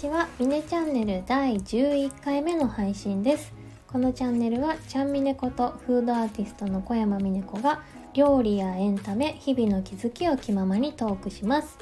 [0.00, 0.28] ちは。
[0.38, 3.52] ミネチャンネル第11回目の配信です。
[3.86, 7.82] このチャンネルはちゃんみねことフードアーティストの小山みね子が
[8.14, 11.76] 料理やエンタメ日々の気づきを気ままにトークします、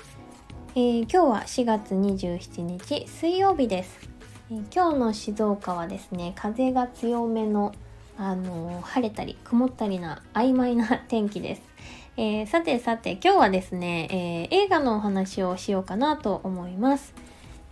[0.74, 3.96] えー、今日は4月27日水曜日です、
[4.50, 7.72] えー、今日の静岡はですね風が強めの
[8.16, 11.62] あのー、晴れたり曇ったりな曖昧な天気です。
[12.16, 17.14] えー、さてさて今日はですね、えー、映画のお話をしようかなと思います、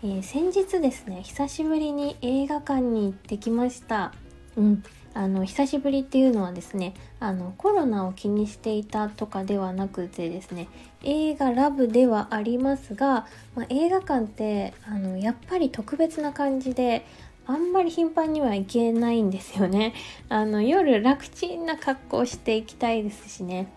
[0.03, 4.13] えー、先日ですね久しぶりに映画館に行ってきました。
[4.57, 4.83] うん。
[5.15, 10.69] あの久しぶりっていうのはですねあのコロナを気にしていたとかではなくてですね
[11.05, 17.07] 映画ラブではありますが、まあ、映画館ってあのやっぱり特別な感じで
[17.47, 19.95] あんまり頻繁には行けないんですよね。
[20.29, 23.69] あの夜楽ちんな格好していきたいですしね。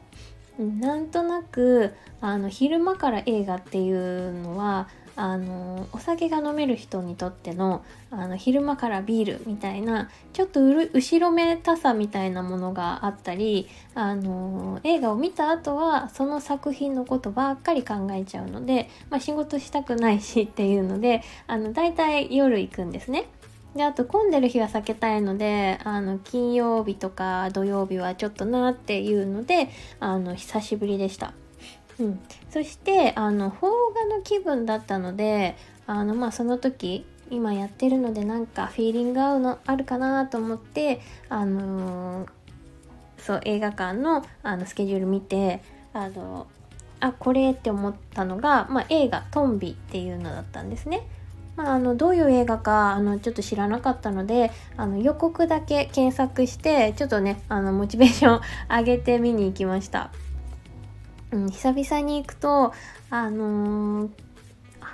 [0.59, 4.89] なんとなくあの昼間から映画っていうのは
[5.19, 23.25] あのお酒が飲める人にとってのあの昼間からビールみたいなちょっと後ろめたさみたいなものがあったりあの映画を見た後はその作品のことばっかり考えちゃうので、まあ、仕事したくないしっていうのであのだいたい夜行くんですね。
[23.75, 31.33] であと混んでる日は避けたいのであの金曜日とか土曜日はちょっとなっていうのであの久しぶりでした。
[31.99, 32.19] うん、
[32.49, 42.29] そしてあの邦画の気分だったのであのまあその時今やってるのでなんかフィーリング合うのあるかなと思ってあのー、
[43.17, 45.61] そう映画館のあのスケジュール見て
[45.93, 46.47] あの
[47.01, 51.07] あこれって思ったのが、まあ、映画「トンビ」っていうのだったんですね。
[51.55, 60.11] まあ、あのどういう映画かあのちょっと知らなかったのであの予告だけ検索してちょっとねあのモチベーション上げて見に行きました。
[61.31, 62.73] うん、久々に行くと
[63.09, 64.09] あのー、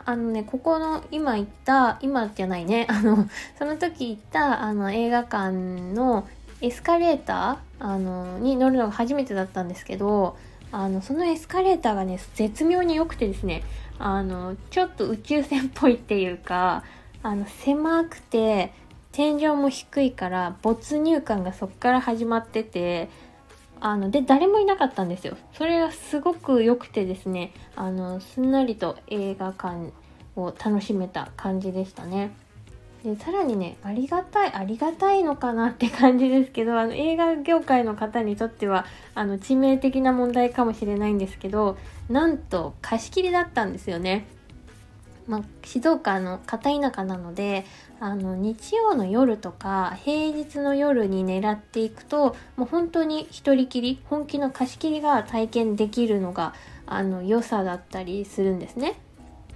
[0.06, 3.28] あのねここの今行った今じゃないね あの
[3.58, 6.28] その時行ったあの映画館の
[6.62, 10.38] エスカレーターあのに乗るのが初めてだったんですけど
[10.72, 13.64] あのそのエスカレーターがね絶妙に良くてですね
[13.98, 16.84] あのちょっと宇宙船っぽいっていうか
[17.24, 18.74] あの狭くて
[19.12, 23.10] 天井も低いから没入感がそっから始まってて
[23.88, 29.92] あので誰もいなかったんですよそれがすごく良くてですねあのすんなりと映画館
[30.36, 32.36] を楽しめた感じでしたね
[33.04, 41.78] でさらにねありがたいありがたいのかなって感じですけどあの映画業界の方にとってはあの致命的な問題かもしれないんですけど
[42.10, 44.26] なんと貸し切りだったんですよね。
[45.28, 47.66] まあ、静岡の片田舎なので
[48.00, 56.54] あの日曜の夜とか平日の夜に狙っていくともう本当に一人きり本気の貸し切りが体験できるのが
[56.86, 59.00] あの良さだったりするんですね。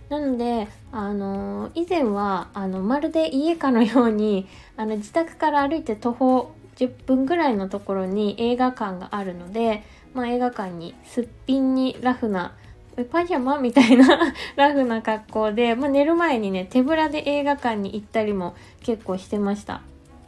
[0.09, 12.55] なので、あの以前はあのまるで家かのようにあの自宅から歩いて徒歩10分ぐらいのところに映画館があるので、まあ、映画館にすっぴんにラフな
[13.05, 19.81] パジャマみたいな ラフな格好で、まあ、寝る前にね手ぶらで映画館に行ったりも結構してました、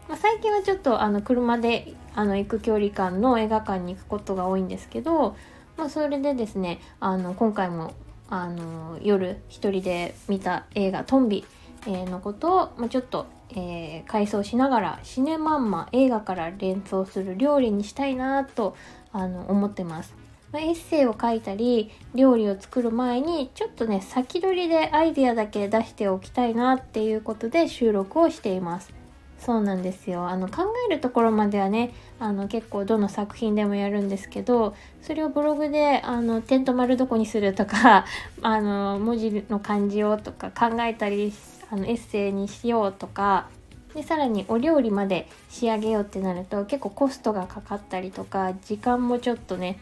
[0.08, 5.36] まあ、最近はちょっとあの車であの行く距離感の映画館に行くことが多いんですけど、
[5.78, 7.94] まあ、それでですねあの今回も
[8.30, 11.46] あの夜一人で見た映画「トンビ」
[11.86, 18.76] のことを、まあ、ちょっと、えー、回想しながらシネマンマ映画から連想する料理にしたいなと
[19.12, 20.21] あの思ってます。
[20.52, 29.02] まあ、エッセイを書いたり料理を作る前にちょっとね先取りでアイデアだけ出しておきたいなっていうことで収録をしています。
[29.40, 38.06] そうなんですよあの考えるところまではねあの結構どの作品でもやるんですけどそれをブログであの点と丸どこにするとか
[38.44, 41.34] あの文字の漢字をとか考えたり
[41.72, 43.50] あのエッセイにしようとか
[43.96, 49.80] でさらにお料理まで仕上げようってなると結構コストがかかったりとか時間もちょっとね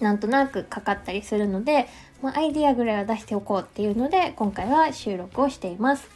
[0.00, 1.86] なんとなくかかったりするので、
[2.22, 6.08] まあ、アイディアぐらいは出しておこうっていうので今回は収録をしています。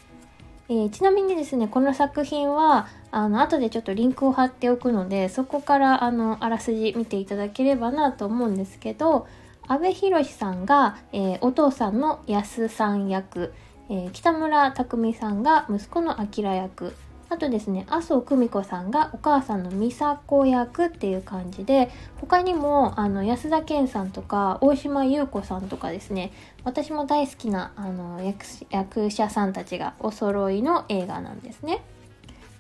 [0.71, 9.27] えー、ちなみにですねこの作品はあの後でちょっとリンクを貼っておくのでそこからあのあらすじ見ていただければなと思うんですけど
[9.67, 13.55] 阿部寛さんが、えー、お父さんの安さん役、
[13.89, 16.95] えー、北村匠海さんが息子の明役
[17.31, 21.91] あとですね麻生久美子さんがお母さんの美佐子役っていう感じで
[22.21, 26.33] 他にもあの安田顕さんとか大島優子さんとかですね
[26.65, 28.23] 私も大好きなあの
[28.71, 31.83] 役者さんたちがお揃いの映画なんですね。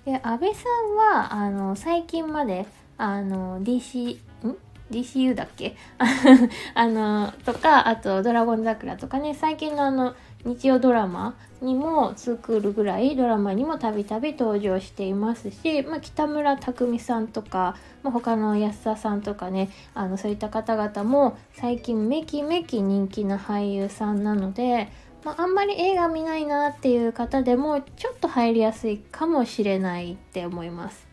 [0.04, 2.66] で安倍さんはあの最近まで
[2.96, 4.16] あの DC
[4.46, 4.56] ん
[4.90, 5.76] ？DCU だっけ？
[6.74, 10.14] あのとかあと「ドラゴン桜」とかね最近のあの
[10.44, 24.88] 日曜ドラマにも作るぐらいドラマにもたびたび登場していますし、まあ、北村匠海さんとか、まあ、他の安田さんとかねあのそういった方々も最近めきめき人気な俳優さんなので、
[25.24, 31.08] まあ、あんまり映画見ないなっていう方でもちょっと入りやすいかもしれないって思います。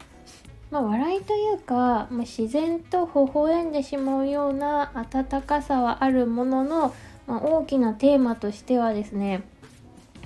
[0.72, 6.94] まあ、笑いというか、ま、自然と微笑んでしまうような温かさはあるものの、
[7.28, 9.44] まあ、大きなテーマとしてはですね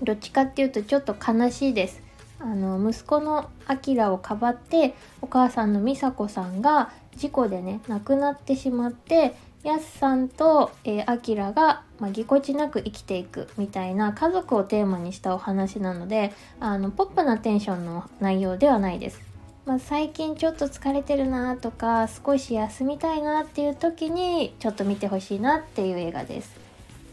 [0.01, 2.01] どっちかっていうとちょっと悲しいです。
[2.41, 16.31] あの息子のアキラをかばってお母さんの美佐子さんが事故でね亡くなってしまってやすさんと、えー、アキラが、まあ、ぎこちなく生きていくみたいな家族をテーマにしたお話なので
[16.61, 19.19] あのポップなテンションの内容ではないです。
[19.65, 26.68] まあ、最近ちょっと疲れてるなとか少し休みたいなっていう時にちょっと見てほしいなっていう映画です。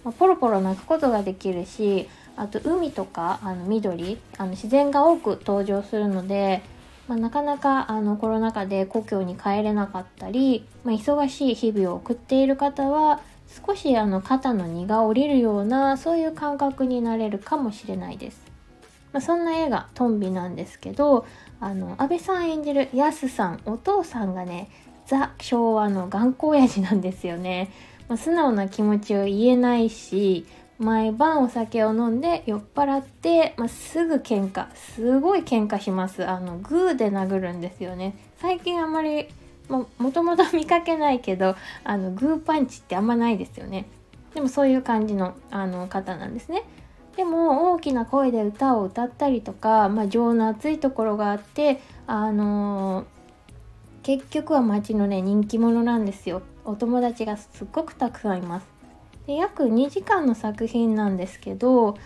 [0.06, 6.62] まあ、ポロポロ泣くことができるしあと海とかあの緑あの自然が多く登場するので、
[7.08, 13.20] まあ、なかなかあのコロナ禍で故郷に帰れなかったり、まあ、忙しい日々を送っている方は
[13.66, 18.40] 少しあの肩の荷が下りるようなそういう感覚になれるかもしれないです。
[19.12, 21.26] まあ、そんな映画「トンビ」なんですけど
[21.58, 24.68] あの安倍さん演じるヤスさんお父さんがね
[25.06, 27.70] ザ昭和の頑固親父なんですよね。
[28.08, 30.46] まあ、素直な気持ちを言えないし
[30.78, 36.26] 毎晩お酒を飲んで酔っ払って、まあ、すぐ喧嘩すごい喧嘩します。
[36.26, 38.14] あのグーで殴るんですよね。
[38.36, 39.26] 最近あんまり
[39.68, 43.86] もともと見かけないけどあのグーパンチってあんまないですよね。
[44.34, 46.62] でもそういう感じのあの方なんですね。
[47.16, 53.04] でも大きな声で歌を歌ったりとか、まあ、情の熱いところがあってあのー、
[54.02, 56.42] 結局は街のね人気者なんですよ。
[56.66, 58.66] お友達がすっごくたくさんいます。
[59.26, 61.96] で約2時間の作品なんですけど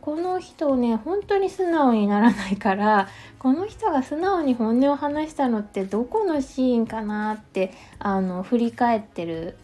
[0.00, 3.08] この人ね本当に素直にならないから
[3.38, 9.56] この人が素直に本音を話したのってどこのシーンかなってあの振り返ってる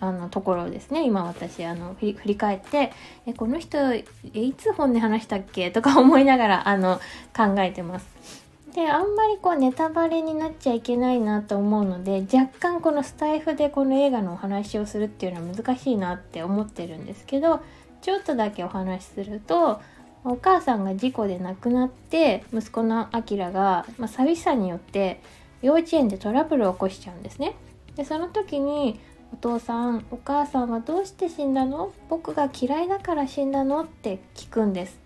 [0.00, 1.04] あのところですね。
[1.04, 2.92] 今私あの振り返って
[3.26, 5.70] えこの人えいつ本音話したっけ？
[5.70, 7.00] とか思いながらあの
[7.36, 8.43] 考えてます。
[8.74, 17.62] であんまりこうネタバレになっちゃいけないなと思うので若干このスタイフでこの映画のお話をするっていうのは難しいなって思ってるんですけど
[18.02, 19.80] ちょっとだけお話しすると
[20.24, 25.20] お母さんが事故で亡くなって息子のアキラが、まあ、寂しさによって
[25.62, 27.54] 幼稚園でトラブルを起こしちゃうんですね。
[27.94, 28.98] でその時に
[29.32, 31.92] お父さんお母さんはどうして死んだの？
[32.08, 33.84] 僕が嫌いだから死んだの？
[33.84, 34.98] って聞くんです。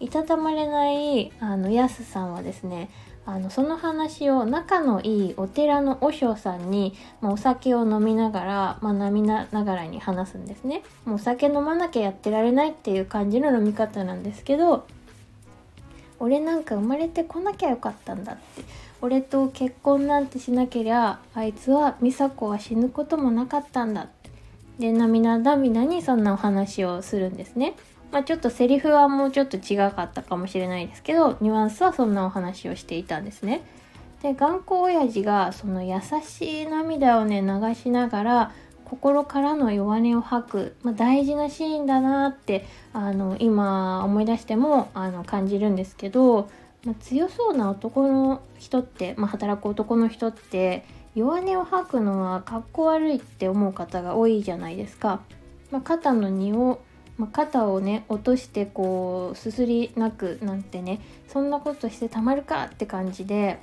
[0.00, 2.90] いたたまれないあのヤスさんはですね
[3.26, 10.82] あのその話を仲のいいお寺の和尚さんに、まあ、お酒を飲みながら、まあ、涙ながらに話すんですね。
[11.04, 14.86] もうお酒飲まなきゃやってられないっていう感じの飲み方なんですけど
[16.20, 18.64] 俺なんか生まれてこなきゃよかったんだって。
[19.02, 24.30] 俺と結婚なんてしなけりゃあいつは美佐子は死ぬこともなかったんだって。
[24.78, 27.74] で涙涙にそんなお話をするんですね。
[28.16, 33.60] まあ、ちょっとセリフはもうちょっと違かったかもしれないですけどニュアンスはそんなお話をしていたんですね。
[34.22, 38.52] で頑固親父がその優しい涙をね流しながら
[38.86, 46.48] 心からの弱音を吐く、まあ、大事なシーンだなってあの今思い出してもあの感じるんですけど、
[46.86, 55.20] まあ、強そうな男の人って、まあ、働く男の人って弱音を吐くのはかっこ悪いって思う方が多いじゃないですか。
[55.70, 56.80] ま、肩の荷を
[57.18, 63.58] まあ、肩をね落としてこうすすり泣くなんてねそんなことしてたまるかって感じで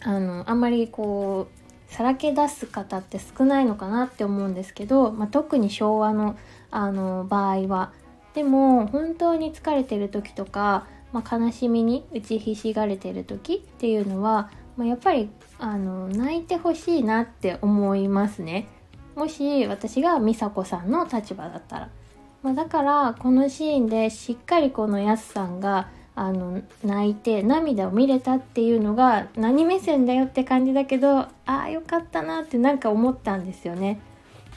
[0.00, 6.36] あのあんまりこうさらけ出す方って少ないのかなって思うんですけど、まあ、特に昭和の
[6.70, 7.92] あの場合は
[8.34, 18.68] でも本当に疲れてる時とか、まあ、悲しみに打ちひしがれてる時っていうのは、まあ、やっぱりあの泣いてほしいなって思いますね。
[19.16, 21.88] もし私が美佐子さんの立場だったら。
[22.42, 34.00] まあ、だからこのシーンでしっかりこのやすさんがあの泣いて涙を見れたっていうのが何目線だよって感じだけどああよかったなってなんか思ったんですよね。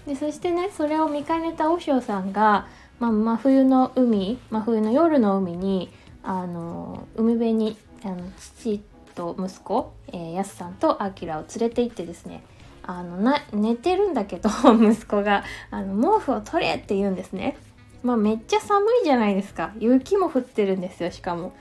[0.07, 2.67] でそしてねそれを見かねた和尚さんが、
[2.99, 5.91] まあ、真冬の海真冬の夜の海に
[6.23, 8.81] あの海辺にあの父
[9.13, 12.43] と息子、えー、やすさんとあきらを連れて行ってですね
[12.81, 17.57] あのな寝てるんだけど 息子があの毛布を取れって言うんですね。
[18.03, 21.53] まあめっちゃ寒いじゃないですか雪も降ってるんですよしかも。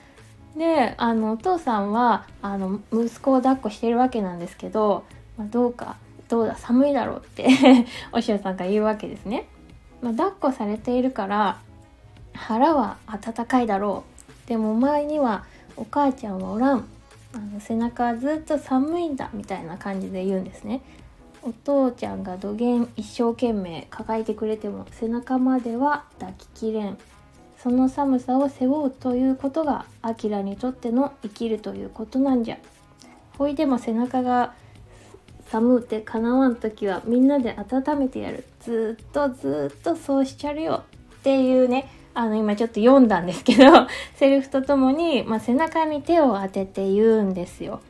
[0.57, 5.05] であのお父さんはあの息子を抱っこしてるわけなんですけど、
[5.37, 5.97] まあ、どうか
[6.29, 7.49] どうだ寒いだろうって
[8.13, 9.47] おしおさんが言うわけですね。
[10.03, 11.59] まあ、抱っこされているから
[12.33, 14.05] 腹は温かいだろ
[14.47, 15.45] うでもお前には
[15.77, 16.85] お母ちゃんはおらん
[17.35, 20.81] あの背中はずっと寒いんだみたいな感じで言うんですね
[21.43, 26.99] お父ちゃんが土下一生懸命抱えてくれても背中までは抱ききれん。
[27.63, 32.59] その寒さを背負うということがアキラにとっての生きるということなんじゃ。
[33.37, 34.55] ほいでも背中が
[35.49, 38.45] 寒うてかなわん時はみんなで温めてやる。
[38.61, 40.85] ずっとずっとそうしちゃるよ
[41.19, 41.91] っていうね。
[42.13, 43.65] あの今ちょっと読んだんですけど。
[44.15, 47.81] セリフとともに、まあ、背中に手を当てて言うんですよ。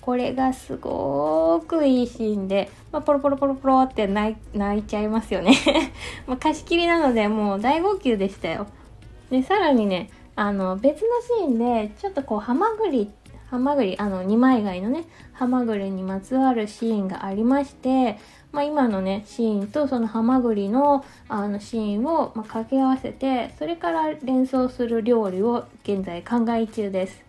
[0.00, 4.36] これがすごくいいシーンで、まあ、ポロポロポロポロって泣
[4.78, 5.52] いちゃいますよね
[6.26, 8.66] ま貸し切りなのでもう大号泣でしたよ。
[9.30, 11.08] でさらにねあの別の
[11.40, 13.10] シーンでちょっとこうハマグリ
[13.50, 18.18] ハマグリあの二枚貝のねハマグリにまつわるシーンがありまして
[18.52, 27.22] まあ、今のねシーンとそのハマグリのあのシーンを、まあ、掛け合わせてそれから連想する料理を現在考え中です。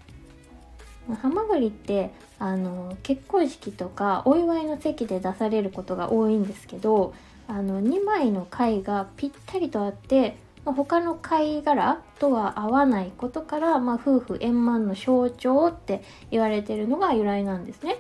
[1.22, 7.14] ハマグリってあの結婚式とかお祝いの席で出されることが多いんですけど
[7.48, 17.98] あの2枚の貝がぴったりとあって、まあ、他の貝殻とは合わないことから、まあ、夫婦円満の象徴って言われてるのが由来なんですね。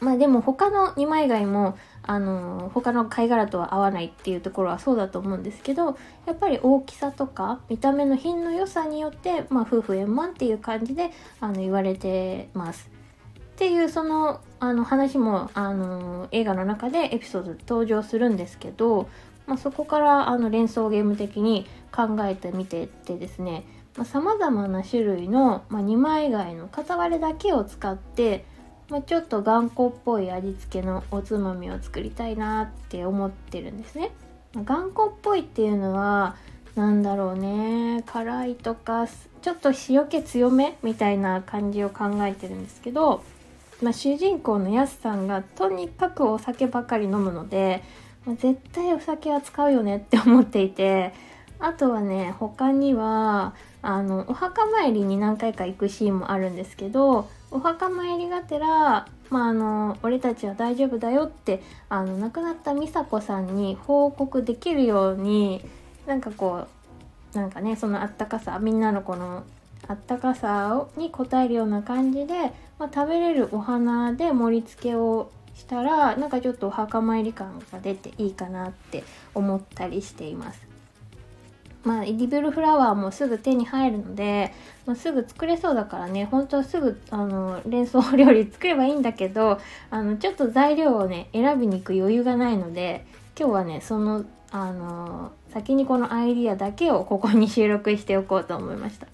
[0.00, 13.01] まあでも他の二枚貝もあの他の貝殻とは合わないっていうところはそうだと思うんですけどやっぱり大きさとか見た目の品の良さによって、まあ、夫婦円満っていう感じであの言われてます。
[13.54, 19.08] っていうそのあの話もあの映画の中でエピソード登場するんですけど、
[19.46, 23.64] まあ、そこからあの連想ゲーム的に考えてみてってですね
[24.04, 28.44] さまざ、まな種類の、まあ、2枚貝の片割れだけを使って
[28.92, 34.10] まあ、ちょっと頑固っぽい味付けのおつまみを作りたいなって思ってるんですね。
[34.52, 36.36] まあ、頑固っぽいっていうのは
[36.74, 43.24] 何だろうね辛いとかちょっと塩気強めみたいな感じを考えてるんですけど、
[43.82, 47.82] まあ、主人公のやすさんがとにかくお酒ばかり飲むので、
[48.24, 51.12] まあ、絶対お酒は使うよねって思っていて
[51.58, 65.64] あとはね他にはあのお墓参りに何回か行くシーンもあるんですけどお墓参りがてら、まあ、あの俺たちは大丈夫だよってあの亡くなった美佐子さんに報告できるように
[66.06, 66.66] なんかこ
[67.34, 69.44] うなんかねそのあったかさみんなのこの
[69.88, 80.72] あったかさに応えるような感じで、まあ、食べれるお花で盛り付けをしたらなんかちょっとお墓参り感が出ていいかなって思ったりしています。
[81.84, 84.54] まあ、エディブルフラワーもすぐ手に入るので、
[84.86, 89.58] まあ、すぐ作れそうだからね本当はすぐあの連想料理作ればいいんだけど
[89.90, 93.04] あのちょっと材料をね選びに行く余裕がないので
[93.36, 99.06] 今日はねそのあの先にこのアイディアだけをここに収録しておこうと思いました。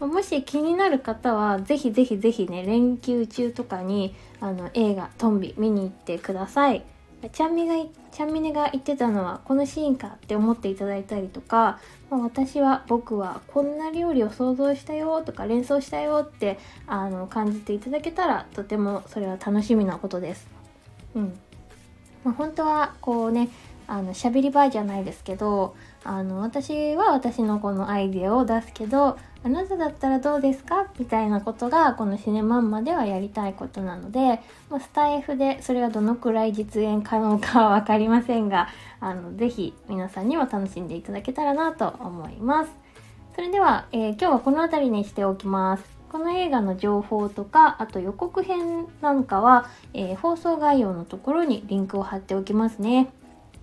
[0.00, 6.84] もし気になる方はぜひぜひぜひね連休中とかにあの映画「トンビ」見に行ってください。
[7.32, 7.74] ちゃんみが
[8.12, 20.46] ちゃんみねが言ってたのはこのシーンかって思っていただいたりとか、まあ、私は僕はこんな料理を想像したよとか連想したよってあの感じていただけたらとてもそれは楽しみなことです。
[21.14, 21.38] うん
[22.22, 23.48] まあ、本当はこうね
[23.86, 25.74] あの喋り場じゃないですけど
[26.04, 30.88] あの私は私のこのアイデアを出すけどあなただったらどうですか？
[30.98, 38.66] みたいなことがこのシネマンマではやりたいことなので、ま、スタイフでそれがどのくらい実現可能かは分かりませんが
[38.98, 42.70] あのぜひ皆さんにも楽しんでいただけたらなと思います。
[43.36, 45.84] それでは、えー、今日はこの辺りにしておきます。
[46.10, 53.12] この映画の情報とか、あと予告編なんかは、えー、放送概要のところにリンクを貼っておきますね。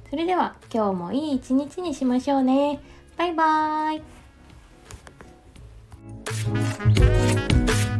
[0.10, 2.80] それでは今日もいい一日にしましょうね。
[3.18, 4.13] バイバーイ。
[6.26, 7.93] うん。